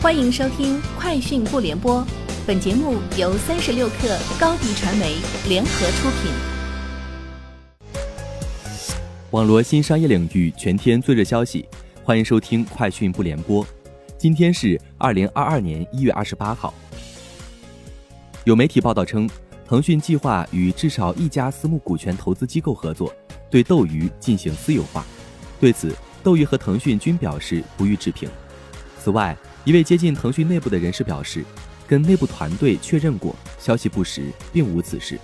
[0.00, 2.00] 欢迎收听《快讯不联播》，
[2.46, 5.16] 本节目由三十六克高低传媒
[5.48, 6.30] 联合出品。
[9.32, 11.68] 网络新商业领域全天最热消息，
[12.04, 13.64] 欢迎收听《快讯不联播》。
[14.16, 16.72] 今天是二零二二年一月二十八号。
[18.44, 19.28] 有媒体报道称，
[19.66, 23.12] 腾讯计划与至少一家私募股权投资机构合作，
[23.50, 25.04] 对斗鱼进行私有化。
[25.58, 25.92] 对此，
[26.22, 28.28] 斗鱼和腾讯均表示不予置评。
[29.02, 31.44] 此外，一位接近腾讯内部的人士表示，
[31.86, 35.18] 跟内部团队确认过，消息不实，并无此事。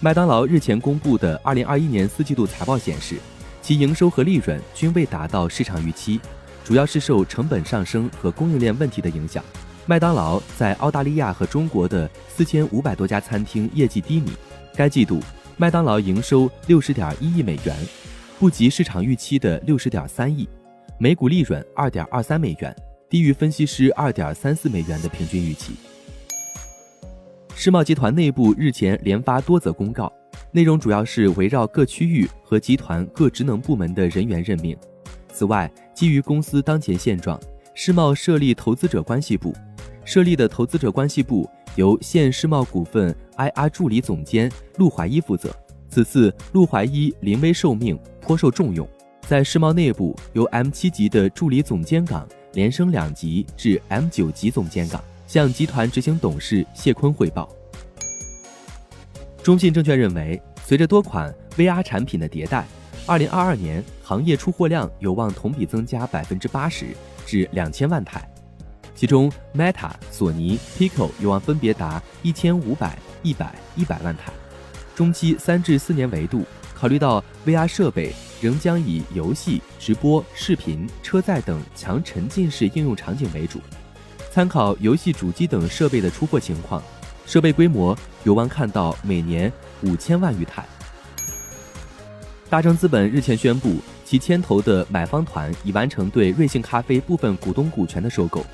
[0.00, 3.16] 麦当劳日前公布的2021年四季度财报显示，
[3.62, 6.20] 其营收和利润均未达到市场预期，
[6.64, 9.42] 主要是受成本上升和供应链问题的影响。
[9.86, 14.32] 麦当劳在澳大利亚和中国的4500多家餐厅业绩低迷，
[14.74, 15.20] 该季度
[15.56, 17.76] 麦当劳营收60.1亿美元，
[18.38, 20.48] 不及市场预期的60.3亿。
[21.04, 22.74] 每股利润二点二三美元，
[23.10, 25.74] 低于分析师二点三四美元的平均预期。
[27.54, 30.10] 世茂集团内部日前连发多则公告，
[30.50, 34.74] 内容主要是围绕各区域和集团各职能部门的人员任命。
[35.30, 37.38] 此外，基于公司当前现状，
[37.74, 39.54] 世茂设立投资者关系部，
[40.06, 41.46] 设立的投资者关系部
[41.76, 45.54] 由现世茂股份 IR 助理总监陆怀一负责。
[45.86, 48.88] 此次陆怀一临危受命，颇受重用。
[49.26, 57.48] 在世贸内部，由 M 七级的助理总监岗连升两级至 M 九级总监岗，向集团执行董事谢坤汇报。
[59.42, 62.66] 中信证券认为，随着多款 VR 产品的迭代，
[63.06, 66.88] 二零二二年行业出货量有望同比增加百分之八十
[67.24, 68.28] 至两千万台，
[68.94, 74.30] 其中 Meta、索尼、Pico 有望分别达一千五百、一百、一百万台。
[74.94, 76.44] 中期三至四年维度，
[76.74, 78.14] 考虑到 VR 设备。
[78.44, 83.58] 仍将以游戏、直播、视频、车载等强沉浸式应用场景为主。
[84.30, 86.82] 参考游戏主机等设备的出货情况，
[87.24, 89.50] 设备规模有望看到每年
[89.80, 90.62] 五千万余台。
[92.50, 98.44] 大正资本日前宣布，其牵头的买方团已完成对瑞幸咖啡部分股东股权的收购。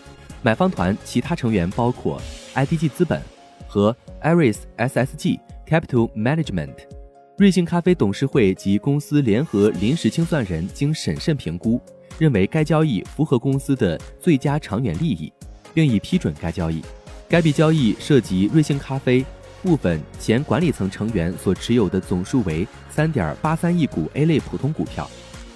[0.41, 2.23] 买方团其他成员包括
[2.55, 3.21] IDG 资本
[3.67, 7.00] 和 Aris SSG Capital Management。
[7.41, 11.81] 瑞幸咖啡董事会及公司联合临时清算人经审慎评估，
[12.19, 15.33] 认为该交易符合公司的最佳长远利益，
[15.73, 16.83] 并已批准该交易。
[17.31, 19.25] 该笔交易涉及瑞幸咖啡
[19.63, 25.11] 部分前管理层成员所持有的总数为三点八三亿股 A 类普通股票。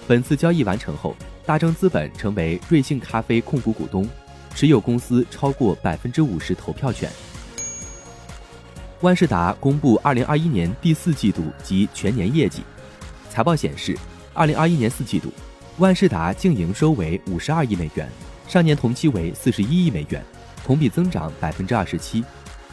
[0.07, 1.15] 本次交易完成后，
[1.45, 4.09] 大正资本成为瑞幸咖啡控股股东，
[4.55, 7.07] 持有公司超过百分之五十投票权。
[9.01, 12.61] 万事达公布二零二一年第四季度及全年业绩，
[13.29, 13.95] 财报显示，
[14.33, 15.31] 二零二一年四季度，
[15.79, 18.09] 万事达净营收为五十二亿美元，
[18.47, 20.23] 上年同期为四十一亿美元，
[20.63, 22.23] 同比增长百分之二十七；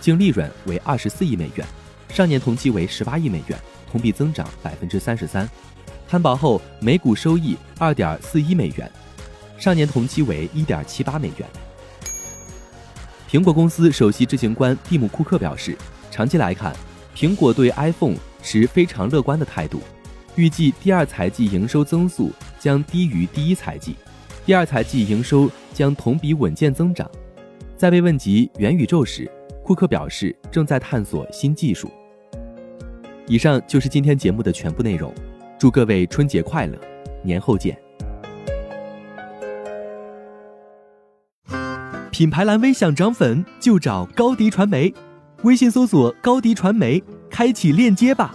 [0.01, 1.67] 净利润为二十四亿美元，
[2.09, 3.59] 上年同期为十八亿美元，
[3.91, 5.45] 同比增长百分之三十三；
[6.09, 8.91] 摊薄后每股收益二点四一美元，
[9.59, 11.49] 上年同期为一点七八美元。
[13.29, 15.77] 苹果公司首席执行官蒂姆·库克表示。
[16.13, 16.77] 长期来看，
[17.17, 19.81] 苹果对 iPhone 持非常乐观的态度，
[20.37, 23.97] 预计第二财季营收增速将低于第一财季，
[24.45, 27.11] 第二财季营收将同比稳健增长。
[27.79, 29.29] 在被问及元宇宙时，
[29.65, 31.91] 库克表示正在探索新技术。
[33.27, 35.15] 以上就是今天节目的全部内容，
[35.59, 36.79] 祝各位春节快乐，
[37.23, 37.75] 年后见。
[42.11, 44.93] 品牌蓝 V 想涨粉就找高迪传媒。
[45.43, 48.35] 微信搜索高迪传媒，开启链接吧。